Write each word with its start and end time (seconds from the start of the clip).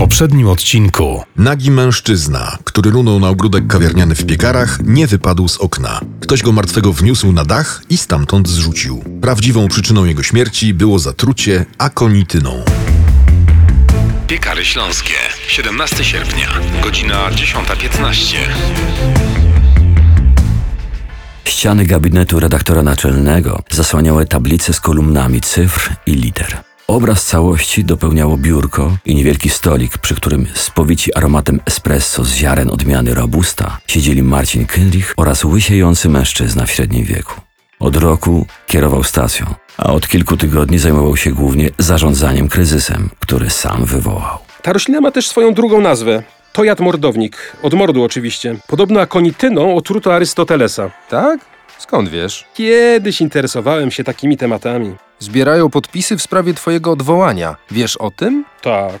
poprzednim 0.00 0.48
odcinku. 0.48 1.22
Nagi 1.36 1.70
mężczyzna, 1.70 2.58
który 2.64 2.90
runął 2.90 3.20
na 3.20 3.28
ogródek 3.28 3.66
kawiarniany 3.66 4.14
w 4.14 4.26
piekarach, 4.26 4.78
nie 4.84 5.06
wypadł 5.06 5.48
z 5.48 5.56
okna. 5.56 6.00
Ktoś 6.20 6.42
go 6.42 6.52
martwego 6.52 6.92
wniósł 6.92 7.32
na 7.32 7.44
dach 7.44 7.82
i 7.90 7.96
stamtąd 7.96 8.48
zrzucił. 8.48 9.04
Prawdziwą 9.20 9.68
przyczyną 9.68 10.04
jego 10.04 10.22
śmierci 10.22 10.74
było 10.74 10.98
zatrucie 10.98 11.66
akonityną. 11.78 12.64
Piekary 14.26 14.64
Śląskie, 14.64 15.14
17 15.48 16.04
sierpnia, 16.04 16.48
godzina 16.82 17.30
10.15. 17.30 18.36
Ściany 21.44 21.86
gabinetu 21.86 22.40
redaktora 22.40 22.82
naczelnego 22.82 23.62
zasłaniały 23.70 24.26
tablice 24.26 24.72
z 24.72 24.80
kolumnami 24.80 25.40
cyfr 25.40 25.94
i 26.06 26.12
liter. 26.12 26.69
Obraz 26.90 27.24
całości 27.24 27.84
dopełniało 27.84 28.36
biurko 28.36 28.96
i 29.04 29.14
niewielki 29.14 29.50
stolik, 29.50 29.98
przy 29.98 30.14
którym 30.14 30.46
spowici 30.54 31.14
aromatem 31.14 31.60
espresso 31.66 32.24
z 32.24 32.34
ziaren 32.34 32.70
odmiany 32.70 33.14
Robusta 33.14 33.78
siedzieli 33.86 34.22
Marcin 34.22 34.66
Kynrich 34.66 35.14
oraz 35.16 35.44
łysiejący 35.44 36.08
mężczyzna 36.08 36.66
w 36.66 36.70
średnim 36.70 37.04
wieku. 37.04 37.40
Od 37.80 37.96
roku 37.96 38.46
kierował 38.66 39.04
stacją, 39.04 39.46
a 39.78 39.92
od 39.92 40.08
kilku 40.08 40.36
tygodni 40.36 40.78
zajmował 40.78 41.16
się 41.16 41.30
głównie 41.30 41.70
zarządzaniem 41.78 42.48
kryzysem, 42.48 43.10
który 43.20 43.50
sam 43.50 43.84
wywołał. 43.84 44.38
Ta 44.62 44.72
roślina 44.72 45.00
ma 45.00 45.10
też 45.10 45.28
swoją 45.28 45.54
drugą 45.54 45.80
nazwę. 45.80 46.22
Tojad 46.52 46.80
mordownik. 46.80 47.56
Od 47.62 47.74
mordu 47.74 48.02
oczywiście. 48.02 48.56
Podobno 48.66 49.00
akonityną 49.00 49.76
otruto 49.76 50.14
Arystotelesa. 50.14 50.90
Tak? 51.08 51.40
Skąd 51.78 52.08
wiesz? 52.08 52.46
Kiedyś 52.54 53.20
interesowałem 53.20 53.90
się 53.90 54.04
takimi 54.04 54.36
tematami. 54.36 54.94
Zbierają 55.20 55.70
podpisy 55.70 56.16
w 56.16 56.22
sprawie 56.22 56.54
twojego 56.54 56.92
odwołania. 56.92 57.56
Wiesz 57.70 57.96
o 57.96 58.10
tym? 58.10 58.44
Tak. 58.62 59.00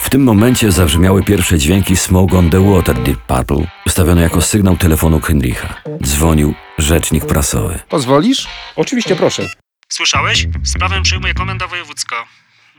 W 0.00 0.10
tym 0.10 0.22
momencie 0.22 0.72
zabrzmiały 0.72 1.24
pierwsze 1.24 1.58
dźwięki 1.58 1.96
Smoke 1.96 2.38
on 2.38 2.50
the 2.50 2.72
Water 2.74 3.02
Deep 3.02 3.20
Purple, 3.26 3.66
ustawione 3.86 4.22
jako 4.22 4.42
sygnał 4.42 4.76
telefonu 4.76 5.20
Kenricha. 5.20 5.74
Dzwonił 6.02 6.54
rzecznik 6.78 7.26
prasowy. 7.26 7.78
Pozwolisz? 7.88 8.48
Oczywiście 8.76 9.16
proszę. 9.16 9.48
Słyszałeś? 9.88 10.46
Sprawę 10.64 11.02
przejmuje 11.02 11.34
komenda 11.34 11.66
wojewódzka. 11.66 12.16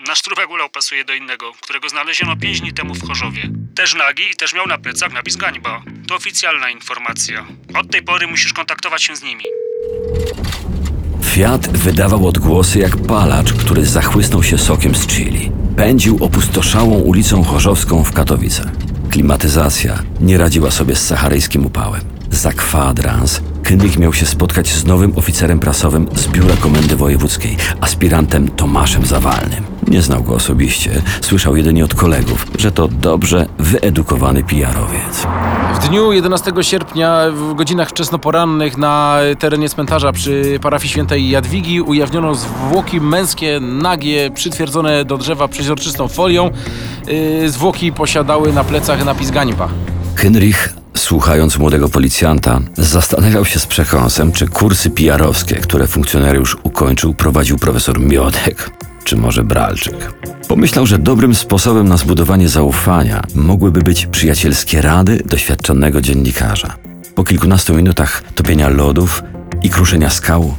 Nasz 0.07 0.21
trupek 0.21 0.49
ulał 0.49 0.69
pasuje 0.69 1.05
do 1.05 1.13
innego, 1.13 1.51
którego 1.61 1.89
znaleziono 1.89 2.37
5 2.37 2.61
dni 2.61 2.73
temu 2.73 2.93
w 2.93 3.07
Chorzowie. 3.07 3.49
Też 3.75 3.95
nagi 3.95 4.23
i 4.31 4.35
też 4.35 4.53
miał 4.53 4.67
na 4.67 4.77
plecach 4.77 5.13
napis 5.13 5.35
gańba. 5.35 5.81
To 6.07 6.15
oficjalna 6.15 6.69
informacja. 6.69 7.45
Od 7.79 7.91
tej 7.91 8.03
pory 8.03 8.27
musisz 8.27 8.53
kontaktować 8.53 9.03
się 9.03 9.15
z 9.15 9.23
nimi. 9.23 9.43
Fiat 11.35 11.67
wydawał 11.67 12.27
odgłosy 12.27 12.79
jak 12.79 12.97
palacz, 12.97 13.53
który 13.53 13.85
zachłysnął 13.85 14.43
się 14.43 14.57
sokiem 14.57 14.95
z 14.95 15.07
chili. 15.07 15.51
Pędził 15.75 16.17
opustoszałą 16.23 16.99
ulicą 16.99 17.43
Chorzowską 17.43 18.03
w 18.03 18.11
Katowicach. 18.11 18.71
Klimatyzacja 19.09 19.99
nie 20.21 20.37
radziła 20.37 20.71
sobie 20.71 20.95
z 20.95 21.07
saharyjskim 21.07 21.65
upałem. 21.65 22.01
Za 22.31 22.51
kwadrans 22.51 23.41
Kynrich 23.63 23.99
miał 23.99 24.13
się 24.13 24.25
spotkać 24.25 24.67
z 24.67 24.85
nowym 24.85 25.17
oficerem 25.17 25.59
prasowym 25.59 26.07
z 26.15 26.27
biura 26.27 26.55
komendy 26.55 26.95
wojewódzkiej, 26.95 27.57
aspirantem 27.81 28.47
Tomaszem 28.47 29.05
Zawalnym. 29.05 29.63
Nie 29.87 30.01
znał 30.01 30.23
go 30.23 30.33
osobiście, 30.33 31.01
słyszał 31.21 31.55
jedynie 31.55 31.85
od 31.85 31.95
kolegów, 31.95 32.47
że 32.59 32.71
to 32.71 32.87
dobrze 32.87 33.45
wyedukowany 33.59 34.43
PR-owiec. 34.43 35.27
Dniu 35.89 36.11
11 36.11 36.51
sierpnia 36.61 37.21
w 37.31 37.53
godzinach 37.53 37.89
wczesnoporannych 37.89 38.77
na 38.77 39.19
terenie 39.39 39.69
cmentarza 39.69 40.11
przy 40.11 40.59
parafii 40.61 40.89
świętej 40.89 41.29
Jadwigi 41.29 41.81
ujawniono 41.81 42.35
zwłoki 42.35 43.01
męskie, 43.01 43.59
nagie, 43.61 44.31
przytwierdzone 44.31 45.05
do 45.05 45.17
drzewa 45.17 45.47
przeźroczystą 45.47 46.07
folią. 46.07 46.51
Yy, 47.07 47.49
zwłoki 47.49 47.91
posiadały 47.91 48.53
na 48.53 48.63
plecach 48.63 49.05
napis 49.05 49.31
gańba. 49.31 49.69
Heinrich, 50.15 50.73
słuchając 50.97 51.57
młodego 51.57 51.89
policjanta, 51.89 52.59
zastanawiał 52.77 53.45
się 53.45 53.59
z 53.59 53.65
przekąsem, 53.65 54.31
czy 54.31 54.47
kursy 54.47 54.89
PR-owskie, 54.89 55.55
które 55.55 55.87
funkcjonariusz 55.87 56.57
ukończył, 56.63 57.13
prowadził 57.13 57.57
profesor 57.57 57.99
Miodek, 57.99 58.69
czy 59.05 59.17
może 59.17 59.43
Bralczyk. 59.43 60.13
Pomyślał, 60.47 60.85
że 60.85 60.97
dobrym 60.97 61.35
sposobem 61.35 61.87
na 61.87 61.97
zbudowanie 61.97 62.49
zaufania 62.49 63.23
mogłyby 63.35 63.81
być 63.81 64.05
przyjacielskie 64.05 64.81
rady 64.81 65.23
doświadczonego 65.25 66.01
dziennikarza. 66.01 66.75
Po 67.15 67.23
kilkunastu 67.23 67.73
minutach 67.73 68.23
topienia 68.35 68.69
lodów 68.69 69.23
i 69.63 69.69
kruszenia 69.69 70.09
skał, 70.09 70.55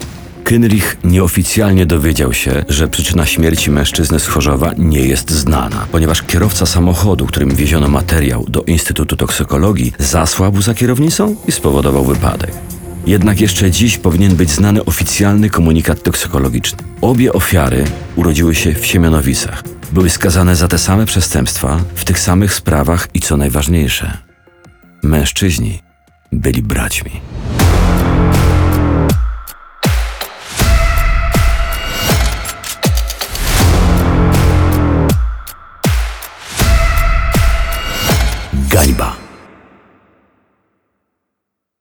Kynrich 0.47 0.97
nieoficjalnie 1.05 1.87
dowiedział 1.87 2.33
się, 2.33 2.65
że 2.69 2.89
przyczyna 2.89 3.27
śmierci 3.27 3.71
mężczyzny 3.71 4.21
z 4.21 4.27
Chorzowa 4.27 4.73
nie 4.79 5.01
jest 5.01 5.31
znana, 5.31 5.87
ponieważ 5.93 6.23
kierowca 6.23 6.67
samochodu, 6.67 7.27
którym 7.27 7.55
wieziono 7.55 7.89
materiał 7.89 8.45
do 8.49 8.63
Instytutu 8.63 9.17
Toksykologii, 9.17 9.93
zasłabł 9.99 10.63
za 10.63 10.75
kierownicą 10.75 11.37
i 11.49 11.53
spowodował 11.53 12.05
wypadek. 12.05 12.53
Jednak 13.07 13.41
jeszcze 13.41 13.71
dziś 13.71 13.99
powinien 13.99 14.37
być 14.37 14.51
znany 14.51 14.85
oficjalny 14.85 15.51
komunikat 15.51 16.03
toksykologiczny. 16.03 16.79
Obie 17.01 17.33
ofiary 17.33 17.85
urodziły 18.17 18.55
się 18.55 18.75
w 18.75 18.87
Siemianowicach. 18.87 19.63
Były 19.93 20.11
skazane 20.11 20.57
za 20.57 20.69
te 20.69 20.79
same 20.79 21.07
przestępstwa, 21.07 21.81
w 21.95 22.05
tych 22.05 22.19
samych 22.19 22.55
sprawach 22.55 23.09
i 23.15 23.21
co 23.21 23.37
najważniejsze, 23.37 24.19
mężczyźni 25.03 25.83
byli 26.33 26.63
braćmi. 26.63 27.11
Gańba. 38.71 39.26